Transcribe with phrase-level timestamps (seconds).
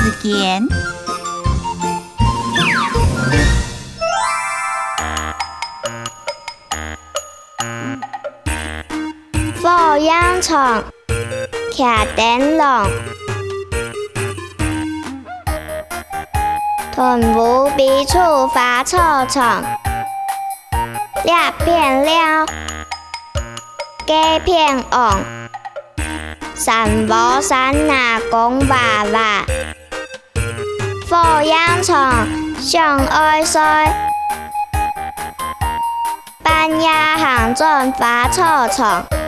[0.00, 0.66] 子田。
[9.60, 10.82] 抚养床，
[11.70, 12.90] 徛灯笼，
[16.94, 18.96] 臀部鼻处发臭
[19.28, 19.42] 虫，
[21.24, 22.46] 裂片了，
[24.06, 25.22] 鸡片红，
[26.54, 28.76] 三宝三拿公娃
[29.12, 29.39] 娃。
[31.10, 31.92] 火影虫
[32.60, 33.92] 上爱衰，
[36.40, 39.19] 半夜行进花草丛。